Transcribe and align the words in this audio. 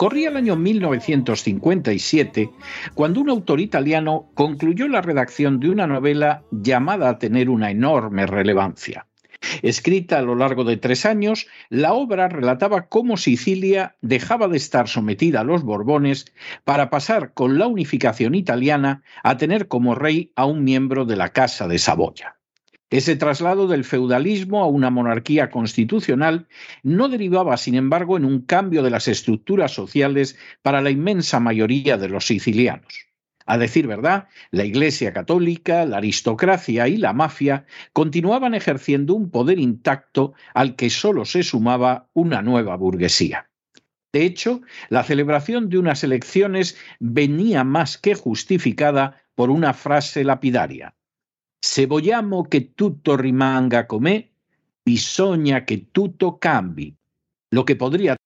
Corría 0.00 0.30
el 0.30 0.38
año 0.38 0.56
1957 0.56 2.50
cuando 2.94 3.20
un 3.20 3.28
autor 3.28 3.60
italiano 3.60 4.30
concluyó 4.32 4.88
la 4.88 5.02
redacción 5.02 5.60
de 5.60 5.68
una 5.68 5.86
novela 5.86 6.42
llamada 6.50 7.10
a 7.10 7.18
tener 7.18 7.50
una 7.50 7.70
enorme 7.70 8.24
relevancia. 8.24 9.06
Escrita 9.60 10.18
a 10.18 10.22
lo 10.22 10.36
largo 10.36 10.64
de 10.64 10.78
tres 10.78 11.04
años, 11.04 11.48
la 11.68 11.92
obra 11.92 12.30
relataba 12.30 12.86
cómo 12.86 13.18
Sicilia 13.18 13.96
dejaba 14.00 14.48
de 14.48 14.56
estar 14.56 14.88
sometida 14.88 15.40
a 15.40 15.44
los 15.44 15.64
Borbones 15.64 16.24
para 16.64 16.88
pasar 16.88 17.34
con 17.34 17.58
la 17.58 17.66
unificación 17.66 18.34
italiana 18.34 19.02
a 19.22 19.36
tener 19.36 19.68
como 19.68 19.94
rey 19.94 20.32
a 20.34 20.46
un 20.46 20.64
miembro 20.64 21.04
de 21.04 21.16
la 21.16 21.28
Casa 21.28 21.68
de 21.68 21.78
Saboya. 21.78 22.39
Ese 22.90 23.14
traslado 23.14 23.68
del 23.68 23.84
feudalismo 23.84 24.64
a 24.64 24.66
una 24.66 24.90
monarquía 24.90 25.48
constitucional 25.48 26.48
no 26.82 27.08
derivaba, 27.08 27.56
sin 27.56 27.76
embargo, 27.76 28.16
en 28.16 28.24
un 28.24 28.40
cambio 28.40 28.82
de 28.82 28.90
las 28.90 29.06
estructuras 29.06 29.72
sociales 29.72 30.36
para 30.60 30.80
la 30.80 30.90
inmensa 30.90 31.38
mayoría 31.38 31.96
de 31.96 32.08
los 32.08 32.26
sicilianos. 32.26 33.06
A 33.46 33.58
decir 33.58 33.86
verdad, 33.86 34.26
la 34.50 34.64
Iglesia 34.64 35.12
católica, 35.12 35.84
la 35.86 35.98
aristocracia 35.98 36.88
y 36.88 36.96
la 36.96 37.12
mafia 37.12 37.64
continuaban 37.92 38.54
ejerciendo 38.54 39.14
un 39.14 39.30
poder 39.30 39.60
intacto 39.60 40.34
al 40.52 40.74
que 40.74 40.90
solo 40.90 41.24
se 41.24 41.44
sumaba 41.44 42.08
una 42.12 42.42
nueva 42.42 42.76
burguesía. 42.76 43.50
De 44.12 44.24
hecho, 44.24 44.62
la 44.88 45.04
celebración 45.04 45.68
de 45.68 45.78
unas 45.78 46.02
elecciones 46.02 46.76
venía 46.98 47.62
más 47.62 47.98
que 47.98 48.16
justificada 48.16 49.22
por 49.36 49.50
una 49.50 49.74
frase 49.74 50.24
lapidaria. 50.24 50.96
Se 51.62 51.86
che 52.48 52.74
tutto 52.74 53.16
rimanga 53.16 53.86
com'è, 53.86 54.28
bisogna 54.82 55.62
che 55.64 55.90
tutto 55.90 56.38
cambi. 56.38 56.94
Lo 57.52 57.64
que 57.64 57.76
podría 57.76 58.16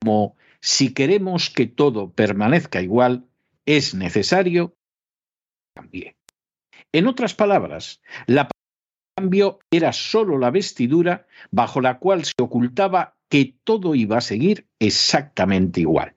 como 0.00 0.36
si 0.60 0.92
queremos 0.92 1.50
que 1.50 1.66
todo 1.66 2.10
permanezca 2.10 2.80
igual, 2.80 3.26
es 3.66 3.94
necesario 3.94 4.74
cambie. 5.74 6.16
En 6.92 7.06
otras 7.06 7.34
palabras, 7.34 8.00
la 8.26 8.48
cambio 9.16 9.58
era 9.70 9.92
sólo 9.92 10.38
la 10.38 10.50
vestidura 10.50 11.26
bajo 11.50 11.80
la 11.80 11.98
cual 11.98 12.24
se 12.24 12.34
ocultaba 12.40 13.16
que 13.28 13.56
todo 13.64 13.94
iba 13.94 14.18
a 14.18 14.22
seguir 14.22 14.66
exactamente 14.78 15.80
igual. 15.80 16.14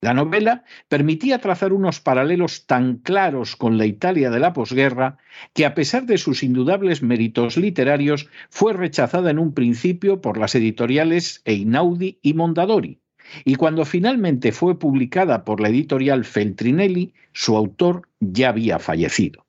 La 0.00 0.14
novela 0.14 0.62
permitía 0.88 1.40
trazar 1.40 1.72
unos 1.72 2.00
paralelos 2.00 2.66
tan 2.66 2.98
claros 2.98 3.56
con 3.56 3.78
la 3.78 3.86
Italia 3.86 4.30
de 4.30 4.38
la 4.38 4.52
posguerra 4.52 5.18
que, 5.54 5.66
a 5.66 5.74
pesar 5.74 6.06
de 6.06 6.18
sus 6.18 6.44
indudables 6.44 7.02
méritos 7.02 7.56
literarios, 7.56 8.28
fue 8.48 8.74
rechazada 8.74 9.32
en 9.32 9.40
un 9.40 9.54
principio 9.54 10.20
por 10.20 10.38
las 10.38 10.54
editoriales 10.54 11.42
Einaudi 11.44 12.20
y 12.22 12.34
Mondadori, 12.34 13.00
y 13.44 13.56
cuando 13.56 13.84
finalmente 13.84 14.52
fue 14.52 14.78
publicada 14.78 15.44
por 15.44 15.60
la 15.60 15.68
editorial 15.68 16.24
Feltrinelli, 16.24 17.12
su 17.32 17.56
autor 17.56 18.08
ya 18.20 18.50
había 18.50 18.78
fallecido. 18.78 19.46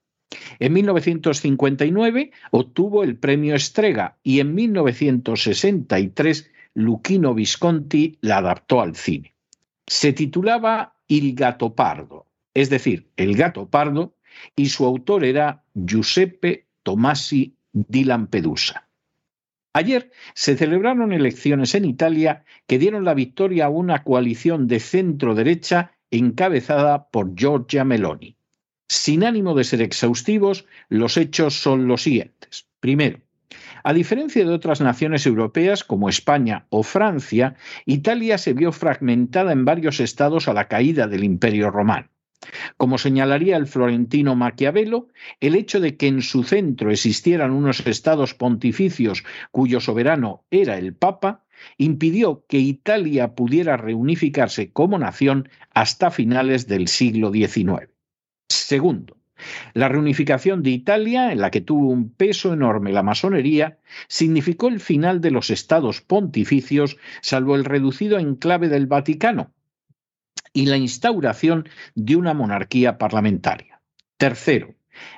En 0.59 0.73
1959 0.73 2.31
obtuvo 2.51 3.03
el 3.03 3.17
premio 3.17 3.53
Estrega 3.55 4.17
y 4.23 4.39
en 4.39 4.55
1963 4.55 6.51
Luchino 6.73 7.33
Visconti 7.33 8.17
la 8.21 8.38
adaptó 8.38 8.81
al 8.81 8.95
cine. 8.95 9.33
Se 9.89 10.13
titulaba 10.13 10.94
Il 11.07 11.33
gato 11.33 11.73
pardo, 11.73 12.27
es 12.53 12.69
decir, 12.69 13.09
El 13.17 13.35
gato 13.35 13.67
pardo, 13.67 14.13
y 14.55 14.69
su 14.69 14.85
autor 14.85 15.25
era 15.25 15.63
Giuseppe 15.73 16.67
Tomasi 16.83 17.55
di 17.73 18.03
Lampedusa. 18.03 18.88
Ayer 19.73 20.11
se 20.35 20.55
celebraron 20.55 21.11
elecciones 21.11 21.73
en 21.73 21.85
Italia 21.85 22.45
que 22.67 22.77
dieron 22.77 23.03
la 23.03 23.16
victoria 23.16 23.66
a 23.66 23.69
una 23.69 24.03
coalición 24.03 24.67
de 24.67 24.79
centro-derecha 24.79 25.94
encabezada 26.11 27.09
por 27.09 27.33
Giorgia 27.33 27.83
Meloni. 27.83 28.35
Sin 28.88 29.23
ánimo 29.23 29.56
de 29.56 29.63
ser 29.63 29.81
exhaustivos, 29.81 30.67
los 30.89 31.17
hechos 31.17 31.56
son 31.56 31.88
los 31.88 32.03
siguientes. 32.03 32.67
Primero, 32.79 33.21
a 33.84 33.94
diferencia 33.94 34.45
de 34.45 34.53
otras 34.53 34.81
naciones 34.81 35.25
europeas 35.25 35.84
como 35.84 36.09
España 36.09 36.66
o 36.69 36.84
Francia, 36.84 37.56
Italia 37.85 38.38
se 38.38 38.53
vio 38.53 38.72
fragmentada 38.72 39.51
en 39.51 39.66
varios 39.66 40.00
estados 40.00 40.47
a 40.47 40.53
la 40.53 40.67
caída 40.67 41.07
del 41.07 41.23
Imperio 41.23 41.72
romano. 41.72 42.09
Como 42.78 42.97
señalaría 42.97 43.57
el 43.57 43.68
florentino 43.68 44.35
Maquiavelo, 44.35 45.09
el 45.41 45.56
hecho 45.56 45.79
de 45.79 45.97
que 45.97 46.07
en 46.07 46.22
su 46.22 46.44
centro 46.44 46.89
existieran 46.89 47.51
unos 47.51 47.85
estados 47.85 48.34
pontificios 48.34 49.23
cuyo 49.51 49.81
soberano 49.81 50.45
era 50.50 50.78
el 50.78 50.94
Papa, 50.94 51.44
impidió 51.78 52.45
que 52.47 52.59
Italia 52.59 53.35
pudiera 53.35 53.75
reunificarse 53.75 54.72
como 54.72 54.97
nación 54.97 55.50
hasta 55.73 56.12
finales 56.12 56.68
del 56.68 56.88
siglo 56.88 57.31
XIX. 57.31 57.89
Segundo, 58.47 59.19
la 59.73 59.89
reunificación 59.89 60.63
de 60.63 60.72
Italia, 60.72 61.31
en 61.31 61.41
la 61.41 61.51
que 61.51 61.62
tuvo 61.62 61.89
un 61.89 62.09
peso 62.09 62.53
enorme 62.53 62.91
la 62.91 63.03
masonería, 63.03 63.77
significó 64.07 64.68
el 64.68 64.80
final 64.80 65.21
de 65.21 65.31
los 65.31 65.50
estados 65.50 66.01
pontificios, 66.01 66.97
salvo 67.21 67.56
el 67.56 67.65
reducido 67.65 68.19
enclave 68.19 68.69
del 68.69 68.88
Vaticano, 68.88 69.51
y 70.53 70.65
la 70.65 70.77
instauración 70.77 71.69
de 71.95 72.15
una 72.15 72.33
monarquía 72.33 72.97
parlamentaria. 72.97 73.81
Tercero, 74.18 74.75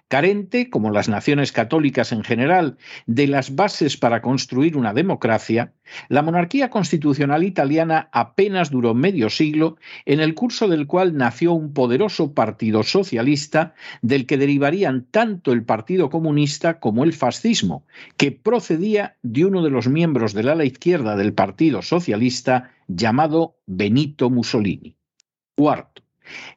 carente, 0.07 0.69
como 0.69 0.91
las 0.91 1.09
naciones 1.09 1.51
católicas 1.51 2.11
en 2.11 2.23
general, 2.23 2.77
de 3.05 3.27
las 3.27 3.55
bases 3.55 3.97
para 3.97 4.21
construir 4.21 4.77
una 4.77 4.93
democracia, 4.93 5.73
la 6.09 6.21
monarquía 6.21 6.69
constitucional 6.69 7.43
italiana 7.43 8.09
apenas 8.11 8.71
duró 8.71 8.93
medio 8.93 9.29
siglo, 9.29 9.77
en 10.05 10.19
el 10.19 10.33
curso 10.33 10.67
del 10.67 10.87
cual 10.87 11.15
nació 11.15 11.53
un 11.53 11.73
poderoso 11.73 12.33
partido 12.33 12.83
socialista 12.83 13.73
del 14.01 14.25
que 14.25 14.37
derivarían 14.37 15.05
tanto 15.11 15.51
el 15.51 15.63
Partido 15.63 16.09
Comunista 16.09 16.79
como 16.79 17.03
el 17.03 17.13
fascismo, 17.13 17.85
que 18.17 18.31
procedía 18.31 19.17
de 19.21 19.45
uno 19.45 19.63
de 19.63 19.69
los 19.69 19.87
miembros 19.87 20.33
del 20.33 20.49
ala 20.49 20.65
izquierda 20.65 21.15
del 21.15 21.33
Partido 21.33 21.81
Socialista 21.81 22.71
llamado 22.87 23.57
Benito 23.65 24.29
Mussolini. 24.29 24.97
Cuarto, 25.55 26.01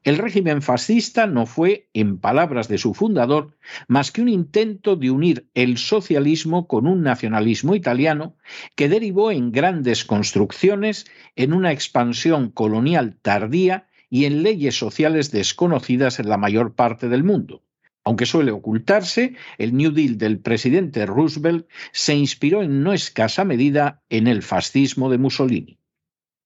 El 0.03 0.19
régimen 0.19 0.63
fascista 0.63 1.27
no 1.27 1.47
fue, 1.47 1.89
en 1.95 2.19
palabras 2.19 2.69
de 2.69 2.79
su 2.79 2.95
fundador, 2.95 3.57
más 3.89 4.13
que 4.13 4.23
un 4.23 4.29
intento 4.29 4.97
de 4.97 5.11
unir 5.11 5.49
el 5.55 5.79
socialismo 5.79 6.67
con 6.67 6.87
un 6.87 7.03
nacionalismo 7.03 7.75
italiano 7.75 8.37
que 8.77 8.89
derivó 8.89 9.31
en 9.31 9.53
grandes 9.53 10.05
construcciones, 10.05 11.07
en 11.37 11.53
una 11.53 11.73
expansión 11.73 12.51
colonial 12.51 13.17
tardía 13.23 13.89
y 14.11 14.27
en 14.27 14.43
leyes 14.43 14.79
sociales 14.79 15.31
desconocidas 15.31 16.21
en 16.21 16.29
la 16.29 16.37
mayor 16.37 16.75
parte 16.75 17.09
del 17.09 17.25
mundo. 17.25 17.63
Aunque 18.05 18.27
suele 18.27 18.53
ocultarse, 18.53 19.35
el 19.57 19.75
New 19.75 19.91
Deal 19.91 20.19
del 20.19 20.39
presidente 20.39 21.07
Roosevelt 21.07 21.67
se 21.93 22.15
inspiró 22.15 22.63
en 22.63 22.83
no 22.83 22.93
escasa 22.93 23.45
medida 23.45 24.03
en 24.11 24.27
el 24.27 24.43
fascismo 24.43 25.11
de 25.11 25.19
Mussolini. 25.19 25.79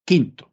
Quinto, 0.04 0.47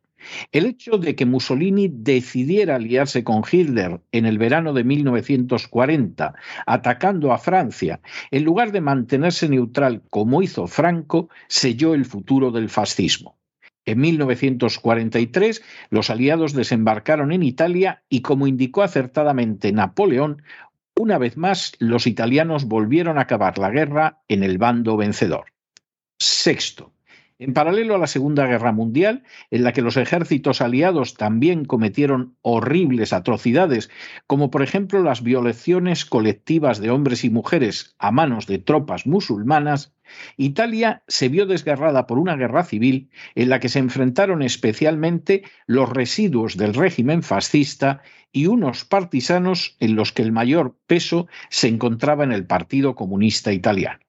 el 0.51 0.66
hecho 0.66 0.98
de 0.98 1.16
que 1.16 1.25
Mussolini 1.25 1.89
decidiera 1.92 2.75
aliarse 2.75 3.24
con 3.24 3.44
Hitler 3.50 4.01
en 4.12 4.25
el 4.25 4.38
verano 4.38 4.74
de 4.74 4.83
1940, 4.83 6.33
atacando 6.66 7.31
a 7.31 7.38
Francia, 7.38 8.00
en 8.31 8.44
lugar 8.44 8.72
de 8.72 8.81
mantenerse 8.81 9.50
neutral 9.50 10.01
como 10.10 10.42
hizo 10.42 10.68
Franco, 10.68 11.30
selló 11.48 11.94
el 11.94 12.06
futuro 12.06 12.51
del 12.51 12.69
fascismo. 12.69 13.38
En 13.86 14.00
1943, 14.00 15.62
los 15.92 16.10
aliados 16.10 16.54
desembarcaron 16.54 17.31
en 17.31 17.44
Italia 17.44 18.04
y, 18.10 18.22
como 18.22 18.48
indicó 18.48 18.81
acertadamente 18.81 19.72
Napoleón, 19.72 20.42
una 20.98 21.18
vez 21.18 21.38
más 21.38 21.74
los 21.80 22.07
italianos 22.07 22.66
volvieron 22.66 23.18
a 23.18 23.22
acabar 23.22 23.57
la 23.57 23.69
guerra 23.69 24.22
en 24.27 24.44
el 24.44 24.57
bando 24.57 24.98
vencedor. 24.98 25.54
Sexto, 26.18 26.94
en 27.39 27.53
paralelo 27.53 27.95
a 27.95 27.97
la 27.97 28.07
Segunda 28.07 28.47
Guerra 28.47 28.71
Mundial, 28.71 29.23
en 29.51 29.63
la 29.63 29.73
que 29.73 29.81
los 29.81 29.97
ejércitos 29.97 30.61
aliados 30.61 31.15
también 31.15 31.65
cometieron 31.65 32.37
horribles 32.41 33.13
atrocidades, 33.13 33.89
como 34.27 34.51
por 34.51 34.61
ejemplo 34.61 35.03
las 35.03 35.21
violaciones 35.21 36.05
colectivas 36.05 36.79
de 36.79 36.91
hombres 36.91 37.23
y 37.25 37.29
mujeres 37.29 37.95
a 37.99 38.11
manos 38.11 38.47
de 38.47 38.59
tropas 38.59 39.05
musulmanas, 39.05 39.93
Italia 40.37 41.03
se 41.07 41.29
vio 41.29 41.45
desgarrada 41.45 42.07
por 42.07 42.19
una 42.19 42.35
guerra 42.35 42.63
civil 42.63 43.09
en 43.33 43.49
la 43.49 43.59
que 43.59 43.69
se 43.69 43.79
enfrentaron 43.79 44.41
especialmente 44.41 45.43
los 45.65 45.89
residuos 45.89 46.57
del 46.57 46.73
régimen 46.73 47.23
fascista 47.23 48.01
y 48.31 48.47
unos 48.47 48.85
partisanos 48.85 49.77
en 49.79 49.95
los 49.95 50.11
que 50.11 50.21
el 50.21 50.31
mayor 50.31 50.77
peso 50.88 51.27
se 51.49 51.67
encontraba 51.69 52.23
en 52.23 52.31
el 52.31 52.45
Partido 52.45 52.95
Comunista 52.95 53.51
Italiano. 53.51 53.99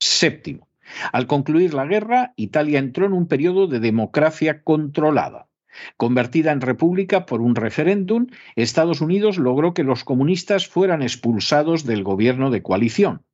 Séptimo. 0.00 0.69
Al 1.12 1.26
concluir 1.26 1.74
la 1.74 1.86
guerra, 1.86 2.32
Italia 2.36 2.78
entró 2.78 3.06
en 3.06 3.12
un 3.12 3.26
periodo 3.26 3.66
de 3.66 3.80
democracia 3.80 4.62
controlada. 4.62 5.48
Convertida 5.96 6.52
en 6.52 6.60
república 6.60 7.26
por 7.26 7.40
un 7.40 7.54
referéndum, 7.54 8.26
Estados 8.56 9.00
Unidos 9.00 9.38
logró 9.38 9.72
que 9.72 9.84
los 9.84 10.04
comunistas 10.04 10.66
fueran 10.66 11.02
expulsados 11.02 11.84
del 11.84 12.02
gobierno 12.02 12.50
de 12.50 12.62
coalición. 12.62 13.24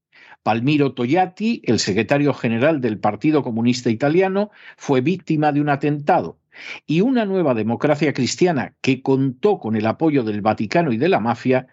Palmiro 0.46 0.92
Togliatti, 0.92 1.60
el 1.64 1.80
secretario 1.80 2.32
general 2.32 2.80
del 2.80 3.00
Partido 3.00 3.42
Comunista 3.42 3.90
Italiano, 3.90 4.52
fue 4.76 5.00
víctima 5.00 5.50
de 5.50 5.60
un 5.60 5.68
atentado 5.68 6.38
y 6.86 7.00
una 7.00 7.24
nueva 7.24 7.52
democracia 7.52 8.12
cristiana 8.12 8.76
que 8.80 9.02
contó 9.02 9.58
con 9.58 9.74
el 9.74 9.88
apoyo 9.88 10.22
del 10.22 10.42
Vaticano 10.42 10.92
y 10.92 10.98
de 10.98 11.08
la 11.08 11.18
mafia, 11.18 11.66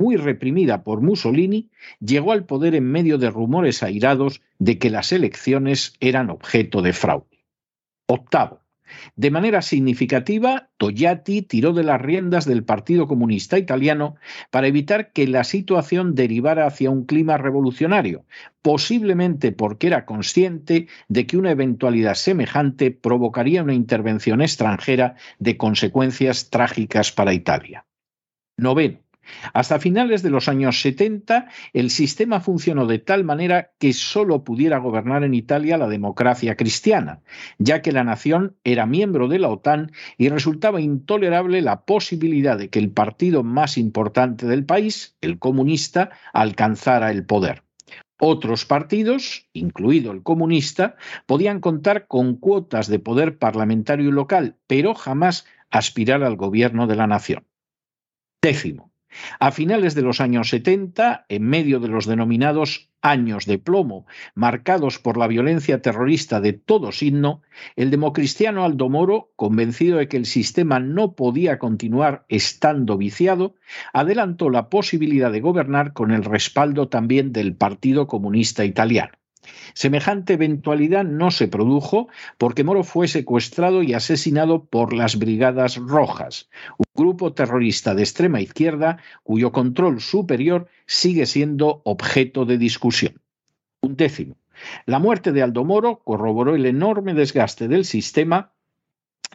muy 0.00 0.16
reprimida 0.16 0.84
por 0.84 1.02
Mussolini, 1.02 1.68
llegó 2.00 2.32
al 2.32 2.46
poder 2.46 2.74
en 2.74 2.90
medio 2.90 3.18
de 3.18 3.28
rumores 3.28 3.82
airados 3.82 4.40
de 4.58 4.78
que 4.78 4.88
las 4.88 5.12
elecciones 5.12 5.92
eran 6.00 6.30
objeto 6.30 6.80
de 6.80 6.94
fraude. 6.94 7.44
Octavo. 8.06 8.63
De 9.16 9.30
manera 9.30 9.62
significativa, 9.62 10.70
Togliatti 10.76 11.42
tiró 11.42 11.72
de 11.72 11.84
las 11.84 12.00
riendas 12.00 12.44
del 12.44 12.64
Partido 12.64 13.06
Comunista 13.06 13.58
Italiano 13.58 14.16
para 14.50 14.66
evitar 14.66 15.12
que 15.12 15.26
la 15.26 15.44
situación 15.44 16.14
derivara 16.14 16.66
hacia 16.66 16.90
un 16.90 17.04
clima 17.04 17.36
revolucionario, 17.36 18.24
posiblemente 18.62 19.52
porque 19.52 19.88
era 19.88 20.06
consciente 20.06 20.88
de 21.08 21.26
que 21.26 21.36
una 21.36 21.50
eventualidad 21.50 22.14
semejante 22.14 22.90
provocaría 22.90 23.62
una 23.62 23.74
intervención 23.74 24.42
extranjera 24.42 25.16
de 25.38 25.56
consecuencias 25.56 26.50
trágicas 26.50 27.12
para 27.12 27.34
Italia. 27.34 27.86
Noveno. 28.56 29.03
Hasta 29.52 29.78
finales 29.78 30.22
de 30.22 30.30
los 30.30 30.48
años 30.48 30.80
70, 30.80 31.48
el 31.72 31.90
sistema 31.90 32.40
funcionó 32.40 32.86
de 32.86 32.98
tal 32.98 33.24
manera 33.24 33.72
que 33.78 33.92
sólo 33.92 34.44
pudiera 34.44 34.78
gobernar 34.78 35.24
en 35.24 35.34
Italia 35.34 35.78
la 35.78 35.88
democracia 35.88 36.56
cristiana, 36.56 37.20
ya 37.58 37.82
que 37.82 37.92
la 37.92 38.04
nación 38.04 38.56
era 38.64 38.86
miembro 38.86 39.28
de 39.28 39.38
la 39.38 39.48
OTAN 39.48 39.92
y 40.18 40.28
resultaba 40.28 40.80
intolerable 40.80 41.62
la 41.62 41.84
posibilidad 41.84 42.58
de 42.58 42.70
que 42.70 42.78
el 42.78 42.90
partido 42.90 43.42
más 43.42 43.78
importante 43.78 44.46
del 44.46 44.64
país, 44.64 45.16
el 45.20 45.38
comunista, 45.38 46.10
alcanzara 46.32 47.10
el 47.10 47.24
poder. 47.24 47.62
Otros 48.18 48.64
partidos, 48.64 49.48
incluido 49.52 50.12
el 50.12 50.22
comunista, 50.22 50.96
podían 51.26 51.60
contar 51.60 52.06
con 52.06 52.36
cuotas 52.36 52.86
de 52.86 52.98
poder 52.98 53.38
parlamentario 53.38 54.08
y 54.08 54.12
local, 54.12 54.56
pero 54.66 54.94
jamás 54.94 55.46
aspirar 55.70 56.22
al 56.22 56.36
gobierno 56.36 56.86
de 56.86 56.96
la 56.96 57.06
nación. 57.06 57.44
Décimo. 58.40 58.93
A 59.38 59.50
finales 59.50 59.94
de 59.94 60.02
los 60.02 60.20
años 60.20 60.48
70, 60.50 61.26
en 61.28 61.42
medio 61.42 61.80
de 61.80 61.88
los 61.88 62.06
denominados 62.06 62.90
años 63.00 63.44
de 63.44 63.58
plomo, 63.58 64.06
marcados 64.34 64.98
por 64.98 65.18
la 65.18 65.28
violencia 65.28 65.82
terrorista 65.82 66.40
de 66.40 66.54
todo 66.54 66.90
signo, 66.90 67.42
el 67.76 67.90
democristiano 67.90 68.64
Aldo 68.64 68.88
Moro, 68.88 69.30
convencido 69.36 69.98
de 69.98 70.08
que 70.08 70.16
el 70.16 70.26
sistema 70.26 70.80
no 70.80 71.14
podía 71.14 71.58
continuar 71.58 72.24
estando 72.28 72.96
viciado, 72.96 73.54
adelantó 73.92 74.48
la 74.48 74.70
posibilidad 74.70 75.30
de 75.30 75.40
gobernar 75.40 75.92
con 75.92 76.10
el 76.10 76.24
respaldo 76.24 76.88
también 76.88 77.32
del 77.32 77.54
Partido 77.54 78.06
Comunista 78.06 78.64
Italiano. 78.64 79.12
Semejante 79.74 80.34
eventualidad 80.34 81.04
no 81.04 81.30
se 81.30 81.48
produjo 81.48 82.08
porque 82.38 82.64
Moro 82.64 82.84
fue 82.84 83.08
secuestrado 83.08 83.82
y 83.82 83.94
asesinado 83.94 84.64
por 84.64 84.92
las 84.92 85.18
Brigadas 85.18 85.76
Rojas, 85.76 86.48
un 86.78 86.86
grupo 86.94 87.32
terrorista 87.32 87.94
de 87.94 88.02
extrema 88.02 88.40
izquierda 88.40 88.98
cuyo 89.22 89.52
control 89.52 90.00
superior 90.00 90.68
sigue 90.86 91.26
siendo 91.26 91.82
objeto 91.84 92.44
de 92.44 92.58
discusión. 92.58 93.20
Un 93.80 93.96
décimo. 93.96 94.36
La 94.86 94.98
muerte 94.98 95.32
de 95.32 95.42
Aldo 95.42 95.64
Moro 95.64 96.00
corroboró 96.04 96.54
el 96.54 96.66
enorme 96.66 97.14
desgaste 97.14 97.68
del 97.68 97.84
sistema 97.84 98.52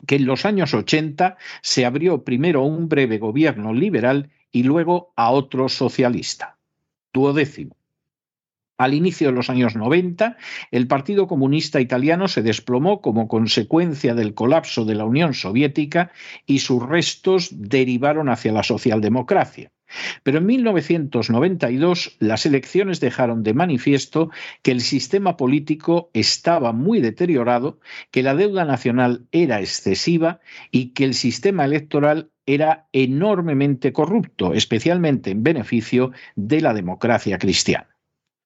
que 0.07 0.15
en 0.15 0.25
los 0.25 0.45
años 0.45 0.73
80 0.73 1.37
se 1.61 1.85
abrió 1.85 2.23
primero 2.23 2.61
a 2.61 2.65
un 2.65 2.87
breve 2.87 3.17
gobierno 3.17 3.73
liberal 3.73 4.29
y 4.51 4.63
luego 4.63 5.11
a 5.15 5.31
otro 5.31 5.69
socialista. 5.69 6.57
Duodécimo. 7.13 7.78
Al 8.79 8.93
inicio 8.93 9.27
de 9.27 9.33
los 9.33 9.49
años 9.49 9.75
90, 9.75 10.37
el 10.71 10.87
Partido 10.87 11.27
Comunista 11.27 11.81
Italiano 11.81 12.29
se 12.29 12.41
desplomó 12.41 13.01
como 13.01 13.27
consecuencia 13.27 14.15
del 14.15 14.33
colapso 14.33 14.85
de 14.85 14.95
la 14.95 15.03
Unión 15.03 15.33
Soviética 15.33 16.13
y 16.45 16.59
sus 16.59 16.81
restos 16.81 17.49
derivaron 17.51 18.29
hacia 18.29 18.53
la 18.53 18.63
socialdemocracia. 18.63 19.73
Pero 20.23 20.37
en 20.37 20.45
1992 20.45 22.15
las 22.19 22.45
elecciones 22.45 23.01
dejaron 23.01 23.43
de 23.43 23.53
manifiesto 23.53 24.29
que 24.61 24.71
el 24.71 24.79
sistema 24.79 25.35
político 25.35 26.09
estaba 26.13 26.71
muy 26.71 27.01
deteriorado, 27.01 27.81
que 28.11 28.23
la 28.23 28.33
deuda 28.33 28.63
nacional 28.63 29.27
era 29.33 29.59
excesiva 29.59 30.39
y 30.71 30.93
que 30.93 31.03
el 31.03 31.15
sistema 31.15 31.65
electoral 31.65 32.31
era 32.45 32.87
enormemente 32.93 33.91
corrupto, 33.91 34.53
especialmente 34.53 35.31
en 35.31 35.43
beneficio 35.43 36.13
de 36.37 36.61
la 36.61 36.73
democracia 36.73 37.37
cristiana. 37.37 37.98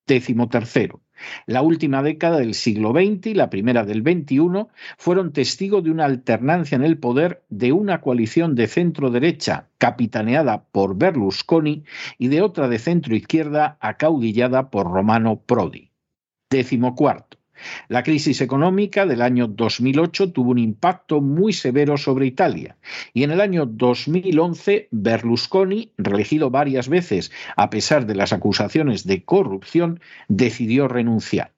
Décimo 0.06 0.50
tercero. 0.50 1.02
La 1.46 1.62
última 1.62 2.04
década 2.04 2.40
del 2.40 2.56
siglo 2.56 2.92
XX 2.92 3.28
y 3.28 3.34
la 3.36 3.50
primera 3.50 3.86
del 3.86 4.02
XXI 4.02 4.68
fueron 4.98 5.32
testigo 5.32 5.82
de 5.82 5.92
una 5.92 6.06
alternancia 6.06 6.76
en 6.76 6.84
el 6.84 6.98
poder 6.98 7.44
de 7.50 7.72
una 7.72 8.02
coalición 8.02 8.56
de 8.56 8.68
centro-derecha 8.68 9.70
capitaneada 9.78 10.66
por 10.66 10.98
Berlusconi 10.98 11.84
y 12.18 12.28
de 12.28 12.42
otra 12.42 12.68
de 12.68 12.80
centro-izquierda 12.80 13.78
acaudillada 13.80 14.70
por 14.70 14.92
Romano 14.92 15.42
Prodi. 15.46 15.92
Décimo 16.50 16.96
cuarto. 16.96 17.43
La 17.88 18.04
crisis 18.04 18.42
económica 18.42 19.06
del 19.06 19.22
año 19.22 19.48
2008 19.48 20.32
tuvo 20.32 20.52
un 20.52 20.60
impacto 20.60 21.22
muy 21.22 21.54
severo 21.54 21.98
sobre 21.98 22.26
Italia 22.26 22.78
y 23.14 23.24
en 23.24 23.32
el 23.32 23.42
año 23.42 23.66
2011 23.66 24.90
Berlusconi, 24.92 25.92
reelegido 25.98 26.50
varias 26.50 26.90
veces 26.90 27.32
a 27.56 27.70
pesar 27.70 28.06
de 28.06 28.16
las 28.16 28.34
acusaciones 28.34 29.06
de 29.06 29.24
corrupción, 29.24 30.00
decidió 30.28 30.88
renunciar. 30.88 31.54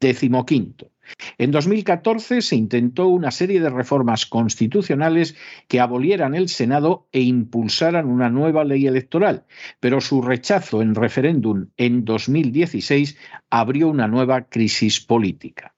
Décimo 0.00 0.44
quinto. 0.44 0.90
En 1.38 1.50
2014 1.50 2.42
se 2.42 2.56
intentó 2.56 3.08
una 3.08 3.30
serie 3.30 3.60
de 3.60 3.70
reformas 3.70 4.26
constitucionales 4.26 5.36
que 5.68 5.80
abolieran 5.80 6.34
el 6.34 6.48
Senado 6.48 7.08
e 7.12 7.20
impulsaran 7.20 8.06
una 8.06 8.30
nueva 8.30 8.64
ley 8.64 8.86
electoral, 8.86 9.44
pero 9.80 10.00
su 10.00 10.22
rechazo 10.22 10.82
en 10.82 10.94
referéndum 10.94 11.68
en 11.76 12.04
2016 12.04 13.16
abrió 13.50 13.88
una 13.88 14.08
nueva 14.08 14.48
crisis 14.48 15.00
política. 15.00 15.74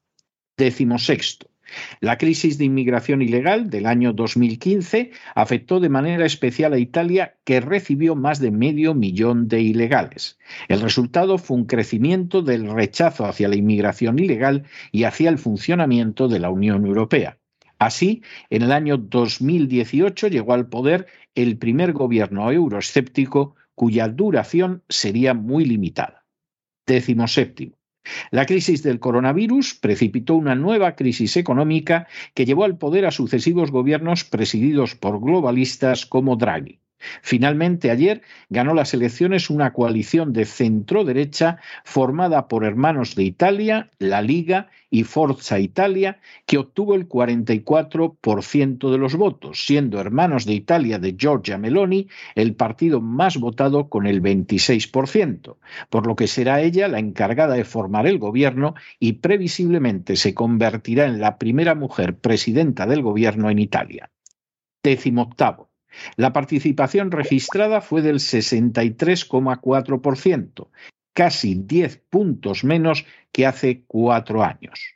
Décimo 0.56 0.98
sexto. 0.98 1.47
La 2.00 2.18
crisis 2.18 2.58
de 2.58 2.64
inmigración 2.64 3.22
ilegal 3.22 3.70
del 3.70 3.86
año 3.86 4.12
2015 4.12 5.10
afectó 5.34 5.80
de 5.80 5.88
manera 5.88 6.24
especial 6.26 6.72
a 6.72 6.78
Italia, 6.78 7.36
que 7.44 7.60
recibió 7.60 8.14
más 8.14 8.40
de 8.40 8.50
medio 8.50 8.94
millón 8.94 9.48
de 9.48 9.62
ilegales. 9.62 10.38
El 10.68 10.80
resultado 10.80 11.38
fue 11.38 11.56
un 11.56 11.66
crecimiento 11.66 12.42
del 12.42 12.70
rechazo 12.70 13.26
hacia 13.26 13.48
la 13.48 13.56
inmigración 13.56 14.18
ilegal 14.18 14.64
y 14.92 15.04
hacia 15.04 15.30
el 15.30 15.38
funcionamiento 15.38 16.28
de 16.28 16.40
la 16.40 16.50
Unión 16.50 16.86
Europea. 16.86 17.38
Así, 17.78 18.22
en 18.50 18.62
el 18.62 18.72
año 18.72 18.96
2018 18.96 20.28
llegó 20.28 20.52
al 20.52 20.68
poder 20.68 21.06
el 21.34 21.58
primer 21.58 21.92
gobierno 21.92 22.50
euroescéptico 22.50 23.54
cuya 23.74 24.08
duración 24.08 24.82
sería 24.88 25.34
muy 25.34 25.64
limitada. 25.64 26.24
Décimo 26.84 27.28
séptimo. 27.28 27.77
La 28.30 28.46
crisis 28.46 28.82
del 28.82 29.00
coronavirus 29.00 29.74
precipitó 29.74 30.34
una 30.34 30.54
nueva 30.54 30.94
crisis 30.94 31.36
económica 31.36 32.06
que 32.34 32.44
llevó 32.44 32.64
al 32.64 32.78
poder 32.78 33.06
a 33.06 33.10
sucesivos 33.10 33.70
gobiernos 33.70 34.24
presididos 34.24 34.94
por 34.94 35.20
globalistas 35.20 36.06
como 36.06 36.36
Draghi. 36.36 36.80
Finalmente, 37.22 37.90
ayer 37.90 38.22
ganó 38.48 38.74
las 38.74 38.94
elecciones 38.94 39.50
una 39.50 39.72
coalición 39.72 40.32
de 40.32 40.44
centro-derecha 40.44 41.58
formada 41.84 42.48
por 42.48 42.64
Hermanos 42.64 43.14
de 43.14 43.24
Italia, 43.24 43.90
La 43.98 44.22
Liga 44.22 44.68
y 44.90 45.04
Forza 45.04 45.58
Italia, 45.58 46.20
que 46.46 46.58
obtuvo 46.58 46.94
el 46.94 47.08
44% 47.08 48.90
de 48.90 48.98
los 48.98 49.16
votos, 49.16 49.64
siendo 49.64 50.00
Hermanos 50.00 50.44
de 50.46 50.54
Italia 50.54 50.98
de 50.98 51.14
Giorgia 51.16 51.58
Meloni 51.58 52.08
el 52.34 52.54
partido 52.54 53.00
más 53.00 53.38
votado 53.38 53.88
con 53.88 54.06
el 54.06 54.22
26%, 54.22 55.56
por 55.90 56.06
lo 56.06 56.16
que 56.16 56.26
será 56.26 56.60
ella 56.62 56.88
la 56.88 56.98
encargada 56.98 57.54
de 57.54 57.64
formar 57.64 58.06
el 58.06 58.18
gobierno 58.18 58.74
y 58.98 59.14
previsiblemente 59.14 60.16
se 60.16 60.34
convertirá 60.34 61.06
en 61.06 61.20
la 61.20 61.38
primera 61.38 61.74
mujer 61.74 62.16
presidenta 62.18 62.86
del 62.86 63.02
gobierno 63.02 63.50
en 63.50 63.58
Italia. 63.58 64.10
Décimo 64.82 65.22
octavo. 65.22 65.67
La 66.16 66.32
participación 66.32 67.10
registrada 67.10 67.80
fue 67.80 68.02
del 68.02 68.16
63,4%, 68.16 70.68
casi 71.12 71.54
10 71.54 72.02
puntos 72.10 72.64
menos 72.64 73.06
que 73.32 73.46
hace 73.46 73.84
cuatro 73.86 74.42
años. 74.42 74.94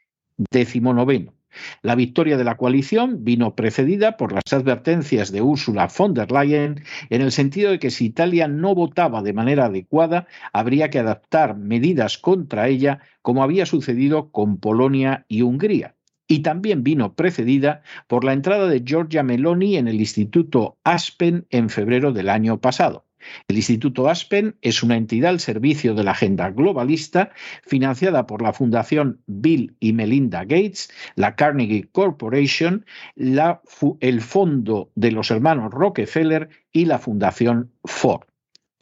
Décimo 0.50 0.94
noveno. 0.94 1.34
La 1.82 1.94
victoria 1.94 2.38
de 2.38 2.44
la 2.44 2.56
coalición 2.56 3.25
vino 3.25 3.54
precedida 3.54 4.16
por 4.16 4.32
las 4.32 4.52
advertencias 4.52 5.32
de 5.32 5.42
Ursula 5.42 5.88
von 5.96 6.14
der 6.14 6.32
Leyen 6.32 6.82
en 7.11 7.20
el 7.20 7.30
sentido 7.30 7.70
de 7.70 7.78
que 7.78 7.90
si 7.90 8.06
Italia 8.06 8.49
no 8.49 8.75
votaba 8.75 9.22
de 9.22 9.34
manera 9.34 9.66
adecuada, 9.66 10.26
habría 10.52 10.88
que 10.88 10.99
adaptar 10.99 11.56
medidas 11.56 12.16
contra 12.16 12.68
ella, 12.68 13.00
como 13.20 13.42
había 13.42 13.66
sucedido 13.66 14.30
con 14.30 14.58
Polonia 14.58 15.26
y 15.28 15.42
Hungría 15.42 15.94
y 16.26 16.41
también 16.41 16.83
vino 16.83 17.14
precedida 17.14 17.83
por 18.07 18.25
la 18.25 18.33
entrada 18.33 18.69
de 18.69 18.83
Giorgia 18.85 19.23
Meloni 19.23 19.76
en 19.76 19.88
el 19.88 20.00
Instituto 20.00 20.79
Aspen 20.85 21.47
en 21.50 21.69
febrero 21.69 22.12
del 22.12 22.29
año 22.29 22.61
pasado. 22.61 23.07
El 23.49 23.57
Instituto 23.57 24.09
Aspen 24.09 24.57
es 24.62 24.83
una 24.83 24.97
entidad 24.97 25.31
al 25.31 25.41
servicio 25.41 25.95
de 25.95 26.05
la 26.05 26.11
agenda 26.11 26.50
globalista 26.50 27.31
financiada 27.64 28.26
por 28.26 28.43
la 28.43 28.52
Fundación 28.52 29.21
Bill 29.26 29.76
y 29.79 29.93
Melinda 29.93 30.41
Gates, 30.41 30.91
la 31.14 31.37
Carnegie 31.37 31.88
Corporation, 31.93 32.85
el 33.17 34.21
Fondo 34.21 34.91
de 34.95 35.12
los 35.12 35.31
Hermanos 35.31 35.73
Rockefeller 35.73 36.49
y 36.73 36.87
la 36.87 36.99
Fundación 36.99 37.71
Ford. 37.85 38.23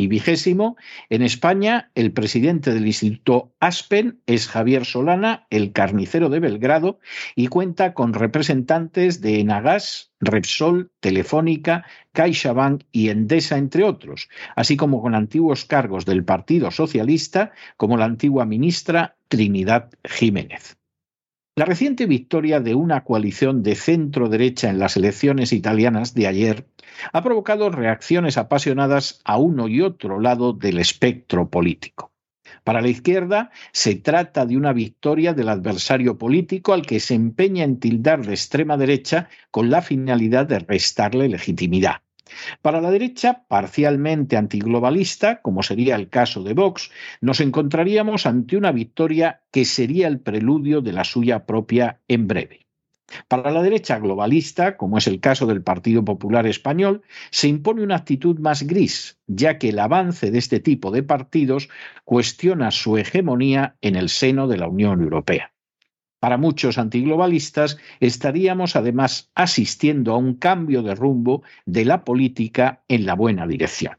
Y 0.01 0.07
vigésimo, 0.07 0.79
en 1.11 1.21
España, 1.21 1.91
el 1.95 2.13
presidente 2.13 2.73
del 2.73 2.87
Instituto 2.87 3.53
Aspen 3.61 4.23
es 4.25 4.49
Javier 4.49 4.87
Solana, 4.87 5.47
el 5.51 5.73
carnicero 5.73 6.31
de 6.31 6.41
Belgrado, 6.41 7.01
y 7.37 7.49
cuenta 7.49 7.93
con 7.93 8.15
representantes 8.15 9.21
de 9.21 9.41
Enagas, 9.41 10.11
Repsol, 10.21 10.91
Telefónica, 11.01 11.85
CaixaBank 12.13 12.85
y 12.91 13.11
Endesa, 13.11 13.59
entre 13.59 13.85
otros, 13.85 14.31
así 14.57 14.75
como 14.79 15.03
con 15.03 15.15
antiguos 15.15 15.67
cargos 15.67 16.07
del 16.07 16.25
Partido 16.25 16.71
Socialista, 16.71 17.53
como 17.77 17.99
la 17.99 18.07
antigua 18.07 18.47
ministra 18.47 19.17
Trinidad 19.29 19.91
Jiménez. 20.05 20.80
La 21.57 21.65
reciente 21.65 22.07
victoria 22.07 22.61
de 22.61 22.75
una 22.77 23.03
coalición 23.03 23.63
de 23.63 23.75
centro-derecha 23.75 24.71
en 24.71 24.79
las 24.79 24.97
elecciones 24.97 25.53
italianas 25.53 26.15
de 26.15 26.29
ayer 26.29 26.67
ha 27.13 27.23
provocado 27.23 27.71
reacciones 27.71 28.39
apasionadas 28.39 29.21
a 29.25 29.37
uno 29.37 29.67
y 29.67 29.81
otro 29.81 30.21
lado 30.21 30.53
del 30.53 30.79
espectro 30.79 31.51
político. 31.51 32.13
Para 32.63 32.81
la 32.81 32.89
izquierda 32.89 33.51
se 33.73 33.97
trata 33.97 34.47
de 34.47 34.57
una 34.57 34.73
victoria 34.73 35.35
del 35.35 35.49
adversario 35.49 36.19
político 36.19 36.73
al 36.73 36.87
que 36.87 37.01
se 37.01 37.15
empeña 37.15 37.65
en 37.65 37.81
tildar 37.81 38.25
de 38.25 38.33
extrema 38.33 38.77
derecha 38.77 39.29
con 39.51 39.71
la 39.71 39.83
finalidad 39.83 40.47
de 40.47 40.61
restarle 40.61 41.29
legitimidad. 41.29 42.03
Para 42.63 42.81
la 42.81 42.91
derecha, 42.91 43.45
parcialmente 43.49 44.37
antiglobalista, 44.37 45.41
como 45.43 45.63
sería 45.63 45.97
el 45.97 46.09
caso 46.09 46.43
de 46.43 46.55
Vox, 46.55 46.91
nos 47.21 47.41
encontraríamos 47.41 48.27
ante 48.27 48.57
una 48.57 48.73
victoria 48.73 49.43
que 49.51 49.65
sería 49.65 50.09
el 50.09 50.21
preludio 50.21 50.81
de 50.81 50.93
la 50.93 51.05
suya 51.05 51.47
propia 51.47 52.01
en 52.09 52.27
breve. 52.27 52.67
Para 53.29 53.51
la 53.51 53.63
derecha 53.63 53.99
globalista, 53.99 54.77
como 54.77 54.99
es 54.99 55.07
el 55.07 55.21
caso 55.21 55.47
del 55.47 55.63
Partido 55.63 56.05
Popular 56.05 56.47
Español, 56.47 57.03
se 57.31 57.49
impone 57.49 57.83
una 57.83 57.97
actitud 57.97 58.39
más 58.39 58.63
gris, 58.63 59.19
ya 59.27 59.59
que 59.59 59.71
el 59.71 59.79
avance 59.79 60.31
de 60.31 60.39
este 60.39 60.61
tipo 60.61 60.91
de 60.91 61.03
partidos 61.03 61.69
cuestiona 62.05 62.71
su 62.71 62.99
hegemonía 62.99 63.77
en 63.81 63.97
el 63.97 64.09
seno 64.09 64.47
de 64.47 64.59
la 64.59 64.69
Unión 64.69 65.03
Europea. 65.03 65.53
Para 66.21 66.37
muchos 66.37 66.77
antiglobalistas 66.77 67.79
estaríamos 67.99 68.77
además 68.77 69.31
asistiendo 69.35 70.13
a 70.13 70.19
un 70.19 70.35
cambio 70.35 70.83
de 70.83 70.95
rumbo 70.95 71.43
de 71.65 71.87
la 71.87 72.05
política 72.05 72.85
en 72.89 73.07
la 73.07 73.15
buena 73.15 73.47
dirección. 73.47 73.97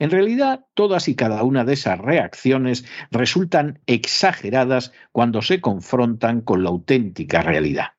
En 0.00 0.10
realidad, 0.10 0.66
todas 0.74 1.08
y 1.08 1.14
cada 1.14 1.44
una 1.44 1.64
de 1.64 1.74
esas 1.74 2.00
reacciones 2.00 2.84
resultan 3.12 3.80
exageradas 3.86 4.92
cuando 5.12 5.40
se 5.40 5.60
confrontan 5.60 6.40
con 6.40 6.64
la 6.64 6.70
auténtica 6.70 7.42
realidad. 7.42 7.92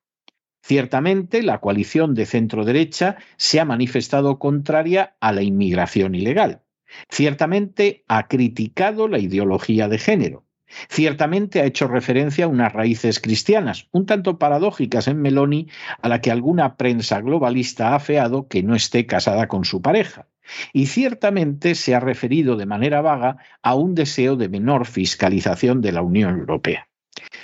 Ciertamente, 0.62 1.41
la 1.41 1.62
coalición 1.62 2.13
de 2.13 2.25
centro-derecha 2.25 3.17
se 3.38 3.62
ha 3.62 3.65
manifestado 3.65 4.39
contraria 4.39 5.15
a 5.21 5.31
la 5.31 5.43
inmigración 5.43 6.15
ilegal. 6.15 6.63
Ciertamente 7.09 8.03
ha 8.07 8.27
criticado 8.27 9.07
la 9.07 9.19
ideología 9.19 9.88
de 9.88 9.97
género. 9.97 10.44
Ciertamente 10.89 11.62
ha 11.62 11.65
hecho 11.65 11.88
referencia 11.88 12.46
a 12.46 12.50
unas 12.50 12.74
raíces 12.74 13.20
cristianas, 13.20 13.88
un 13.91 14.05
tanto 14.05 14.38
paradójicas 14.39 15.08
en 15.08 15.22
Meloni, 15.22 15.67
a 16.01 16.10
la 16.10 16.22
que 16.22 16.32
alguna 16.32 16.75
prensa 16.75 17.22
globalista 17.22 17.89
ha 17.89 17.96
afeado 17.96 18.48
que 18.48 18.63
no 18.63 18.75
esté 18.75 19.05
casada 19.05 19.48
con 19.48 19.65
su 19.65 19.82
pareja. 19.82 20.27
Y 20.74 20.88
ciertamente 20.88 21.75
se 21.75 21.96
ha 21.96 22.00
referido 22.00 22.55
de 22.55 22.65
manera 22.65 23.01
vaga 23.01 23.38
a 23.63 23.75
un 23.75 23.96
deseo 23.96 24.36
de 24.36 24.50
menor 24.50 24.86
fiscalización 24.86 25.82
de 25.82 25.91
la 25.91 26.01
Unión 26.01 26.38
Europea. 26.39 26.88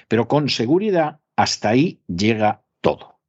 Pero 0.07 0.27
con 0.27 0.49
seguridad, 0.49 1.19
hasta 1.35 1.69
ahí 1.69 2.01
llega 2.07 2.63
todo. 2.81 3.20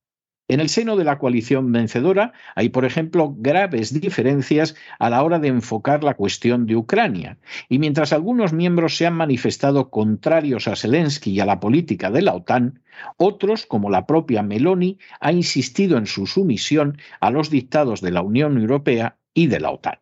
En 0.52 0.60
el 0.60 0.68
seno 0.68 0.96
de 0.96 1.04
la 1.04 1.18
coalición 1.18 1.72
vencedora 1.72 2.34
hay, 2.54 2.68
por 2.68 2.84
ejemplo, 2.84 3.34
graves 3.38 3.98
diferencias 3.98 4.74
a 4.98 5.08
la 5.08 5.22
hora 5.22 5.38
de 5.38 5.48
enfocar 5.48 6.04
la 6.04 6.12
cuestión 6.12 6.66
de 6.66 6.76
Ucrania. 6.76 7.38
Y 7.70 7.78
mientras 7.78 8.12
algunos 8.12 8.52
miembros 8.52 8.98
se 8.98 9.06
han 9.06 9.14
manifestado 9.14 9.88
contrarios 9.88 10.68
a 10.68 10.76
Zelensky 10.76 11.30
y 11.30 11.40
a 11.40 11.46
la 11.46 11.58
política 11.58 12.10
de 12.10 12.20
la 12.20 12.34
OTAN, 12.34 12.82
otros, 13.16 13.64
como 13.64 13.88
la 13.88 14.06
propia 14.06 14.42
Meloni, 14.42 14.98
ha 15.20 15.32
insistido 15.32 15.96
en 15.96 16.04
su 16.04 16.26
sumisión 16.26 16.98
a 17.20 17.30
los 17.30 17.48
dictados 17.48 18.02
de 18.02 18.10
la 18.10 18.20
Unión 18.20 18.58
Europea 18.58 19.16
y 19.32 19.46
de 19.46 19.58
la 19.58 19.70
OTAN. 19.70 20.00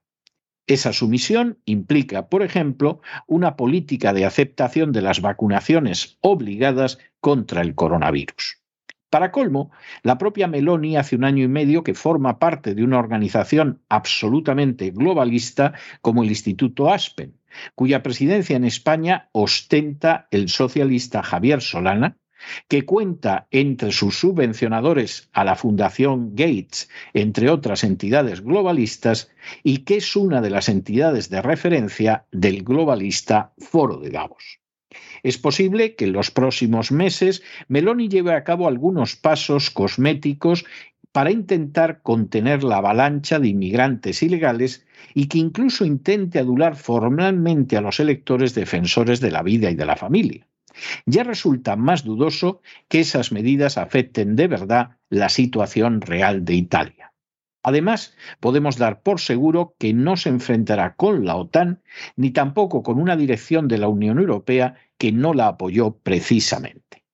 Esa 0.67 0.93
sumisión 0.93 1.61
implica, 1.65 2.29
por 2.29 2.43
ejemplo, 2.43 3.03
una 3.29 3.55
política 3.55 4.13
de 4.13 4.25
aceptación 4.25 4.91
de 4.91 5.03
las 5.03 5.21
vacunaciones 5.21 6.19
obligadas 6.23 6.99
contra 7.21 7.63
el 7.63 7.77
coronavirus. 7.77 8.61
Para 9.11 9.33
colmo, 9.33 9.73
la 10.05 10.19
propia 10.19 10.47
Meloni 10.47 10.97
hace 10.97 11.17
un 11.17 11.25
año 11.25 11.43
y 11.43 11.49
medio 11.49 11.83
que 11.83 11.95
forma 11.95 12.39
parte 12.39 12.77
de 12.77 12.85
una 12.85 13.01
organización 13.01 13.83
absolutamente 13.89 14.93
globalista 14.93 15.75
como 16.01 16.23
el 16.23 16.29
Instituto 16.29 16.93
Aspen, 16.93 17.35
cuya 17.75 18.05
presidencia 18.05 18.57
en 18.57 18.65
España 18.65 19.29
ostenta 19.33 20.29
el 20.31 20.49
socialista 20.49 21.25
Javier 21.25 21.61
Solana, 21.61 22.19
que 22.69 22.87
cuenta 22.87 23.49
entre 23.51 23.91
sus 23.91 24.17
subvencionadores 24.19 25.29
a 25.33 25.45
la 25.45 25.57
Fundación 25.57 26.37
Gates, 26.37 26.89
entre 27.13 27.51
otras 27.51 27.83
entidades 27.83 28.43
globalistas, 28.43 29.31
y 29.65 29.79
que 29.79 29.97
es 29.97 30.15
una 30.15 30.41
de 30.41 30.51
las 30.51 30.69
entidades 30.69 31.29
de 31.31 31.43
referencia 31.43 32.27
del 32.31 32.63
globalista 32.63 33.53
Foro 33.59 33.99
de 33.99 34.11
Davos. 34.11 34.60
Es 35.23 35.39
posible 35.39 35.95
que 35.95 36.07
en 36.07 36.13
los 36.13 36.31
próximos 36.31 36.93
meses 36.93 37.43
Meloni 37.69 38.09
lleve 38.09 38.35
a 38.35 38.45
cabo 38.45 38.69
algunos 38.69 39.17
pasos 39.17 39.71
cosméticos 39.71 40.65
para 41.13 41.31
intentar 41.31 42.03
contener 42.03 42.63
la 42.63 42.77
avalancha 42.77 43.39
de 43.39 43.49
inmigrantes 43.49 44.23
ilegales 44.23 44.87
y 45.15 45.27
que 45.27 45.39
incluso 45.39 45.85
intente 45.85 46.39
adular 46.39 46.77
formalmente 46.77 47.77
a 47.77 47.81
los 47.81 48.01
electores 48.01 48.55
defensores 48.55 49.21
de 49.21 49.31
la 49.31 49.43
vida 49.43 49.71
y 49.71 49.75
de 49.75 49.87
la 49.87 49.97
familia. 49.97 50.47
ya 51.05 51.25
resulta 51.25 51.77
más 51.77 52.05
dudoso 52.05 52.63
que 52.89 53.01
esas 53.01 53.33
medidas 53.33 53.77
afecten 53.77 54.37
de 54.37 54.47
verdad 54.47 54.97
la 55.11 55.29
situación 55.29 56.01
real 56.01 56.45
de 56.45 56.55
Italia. 56.55 57.10
Además, 57.63 58.17
podemos 58.41 58.79
dar 58.79 59.03
por 59.03 59.21
seguro 59.21 59.75
que 59.79 59.93
no 59.93 60.17
se 60.17 60.31
enfrentará 60.31 60.95
con 60.95 61.25
la 61.25 61.37
OTAN 61.37 61.83
ni 62.17 62.31
tampoco 62.31 62.83
con 62.83 62.99
una 62.99 63.17
dirección 63.17 63.69
de 63.69 63.79
la 63.79 63.89
Unión 63.89 64.19
Europea 64.19 64.77
que 64.97 65.13
no 65.13 65.35
la 65.35 65.49
apoyó 65.49 65.97
precisamente. 65.97 67.05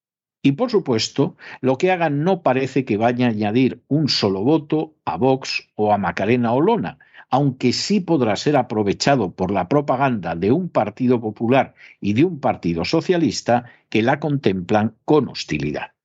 Y 0.42 0.52
por 0.52 0.70
supuesto, 0.70 1.36
lo 1.60 1.76
que 1.76 1.90
hagan 1.90 2.22
no 2.22 2.42
parece 2.42 2.84
que 2.84 2.96
vaya 2.96 3.26
a 3.26 3.30
añadir 3.30 3.82
un 3.88 4.08
solo 4.08 4.42
voto 4.42 4.94
a 5.04 5.16
Vox 5.16 5.68
o 5.74 5.92
a 5.92 5.98
Macarena 5.98 6.52
Olona, 6.52 6.98
aunque 7.30 7.72
sí 7.72 7.98
podrá 7.98 8.36
ser 8.36 8.56
aprovechado 8.56 9.32
por 9.32 9.50
la 9.50 9.68
propaganda 9.68 10.36
de 10.36 10.52
un 10.52 10.68
partido 10.68 11.20
popular 11.20 11.74
y 12.00 12.12
de 12.12 12.24
un 12.24 12.38
partido 12.38 12.84
socialista 12.84 13.64
que 13.88 14.02
la 14.02 14.20
contemplan 14.20 14.94
con 15.04 15.28
hostilidad. 15.28 15.95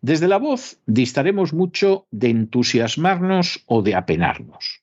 Desde 0.00 0.28
la 0.28 0.38
voz 0.38 0.80
distaremos 0.86 1.52
mucho 1.52 2.06
de 2.10 2.30
entusiasmarnos 2.30 3.62
o 3.66 3.82
de 3.82 3.94
apenarnos. 3.94 4.82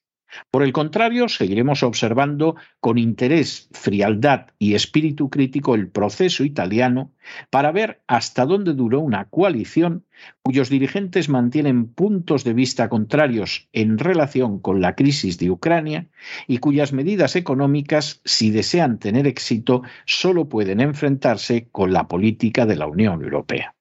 Por 0.50 0.62
el 0.62 0.72
contrario, 0.72 1.28
seguiremos 1.28 1.82
observando 1.82 2.56
con 2.80 2.98
interés, 2.98 3.68
frialdad 3.72 4.48
y 4.58 4.74
espíritu 4.74 5.30
crítico 5.30 5.74
el 5.74 5.88
proceso 5.88 6.44
italiano 6.44 7.12
para 7.50 7.72
ver 7.72 8.02
hasta 8.06 8.44
dónde 8.44 8.74
duró 8.74 9.00
una 9.00 9.26
coalición 9.26 10.04
cuyos 10.42 10.68
dirigentes 10.68 11.28
mantienen 11.28 11.86
puntos 11.86 12.44
de 12.44 12.54
vista 12.54 12.88
contrarios 12.88 13.68
en 13.72 13.98
relación 13.98 14.58
con 14.60 14.80
la 14.80 14.94
crisis 14.94 15.38
de 15.38 15.50
Ucrania 15.50 16.06
y 16.46 16.58
cuyas 16.58 16.92
medidas 16.92 17.36
económicas, 17.36 18.20
si 18.24 18.50
desean 18.50 18.98
tener 18.98 19.26
éxito, 19.26 19.82
solo 20.06 20.48
pueden 20.48 20.80
enfrentarse 20.80 21.68
con 21.70 21.92
la 21.92 22.08
política 22.08 22.66
de 22.66 22.76
la 22.76 22.86
Unión 22.86 23.22
Europea. 23.22 23.75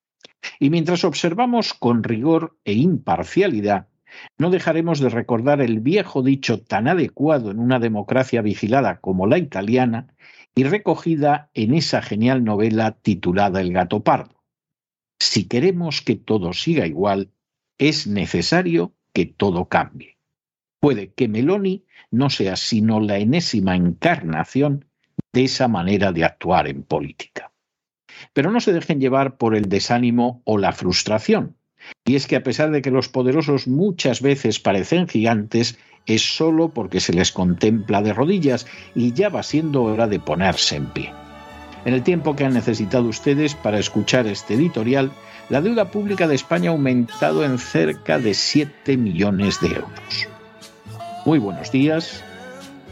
Y 0.60 0.70
mientras 0.70 1.04
observamos 1.04 1.74
con 1.74 2.04
rigor 2.04 2.58
e 2.66 2.74
imparcialidad, 2.74 3.88
no 4.38 4.50
dejaremos 4.50 5.00
de 5.00 5.10
recordar 5.10 5.62
el 5.62 5.80
viejo 5.80 6.24
dicho 6.24 6.62
tan 6.62 6.88
adecuado 6.88 7.52
en 7.52 7.60
una 7.60 7.80
democracia 7.80 8.42
vigilada 8.42 9.00
como 9.00 9.28
la 9.28 9.38
italiana 9.38 10.08
y 10.56 10.64
recogida 10.64 11.50
en 11.54 11.74
esa 11.74 12.02
genial 12.02 12.44
novela 12.44 12.92
titulada 12.92 13.62
El 13.62 13.74
gato 13.74 14.04
pardo. 14.04 14.44
Si 15.20 15.48
queremos 15.48 16.02
que 16.02 16.16
todo 16.16 16.54
siga 16.54 16.88
igual, 16.88 17.32
es 17.78 18.08
necesario 18.08 18.94
que 19.14 19.26
todo 19.26 19.68
cambie. 19.68 20.18
Puede 20.80 21.14
que 21.14 21.28
Meloni 21.28 21.86
no 22.12 22.30
sea 22.30 22.56
sino 22.56 23.00
la 23.00 23.18
enésima 23.18 23.76
encarnación 23.76 24.86
de 25.34 25.44
esa 25.46 25.68
manera 25.68 26.12
de 26.12 26.24
actuar 26.24 26.68
en 26.68 26.84
política. 26.84 27.45
Pero 28.34 28.52
no 28.52 28.60
se 28.60 28.74
dejen 28.74 29.00
llevar 29.00 29.38
por 29.38 29.56
el 29.56 29.70
desánimo 29.70 30.42
o 30.46 30.58
la 30.58 30.72
frustración. 30.72 31.56
Y 32.06 32.16
es 32.16 32.28
que 32.28 32.36
a 32.36 32.44
pesar 32.44 32.72
de 32.72 32.82
que 32.82 32.92
los 32.92 33.10
poderosos 33.10 33.68
muchas 33.68 34.22
veces 34.22 34.60
parecen 34.60 35.08
gigantes, 35.08 35.78
es 36.06 36.36
solo 36.36 36.70
porque 36.70 37.00
se 37.00 37.14
les 37.14 37.32
contempla 37.32 38.02
de 38.02 38.14
rodillas 38.14 38.68
y 38.94 39.14
ya 39.14 39.30
va 39.30 39.44
siendo 39.44 39.84
hora 39.84 40.08
de 40.08 40.20
ponerse 40.20 40.76
en 40.76 40.88
pie. 40.88 41.14
En 41.86 41.94
el 41.94 42.04
tiempo 42.04 42.36
que 42.36 42.46
han 42.46 42.54
necesitado 42.54 43.08
ustedes 43.08 43.54
para 43.54 43.80
escuchar 43.80 44.26
este 44.28 44.56
editorial, 44.56 45.12
la 45.50 45.62
deuda 45.62 45.92
pública 45.92 46.28
de 46.28 46.36
España 46.36 46.72
ha 46.72 46.74
aumentado 46.74 47.46
en 47.46 47.60
cerca 47.60 48.18
de 48.18 48.34
7 48.34 48.98
millones 48.98 49.62
de 49.62 49.68
euros. 49.68 50.28
Muy 51.26 51.38
buenos 51.38 51.72
días, 51.72 52.24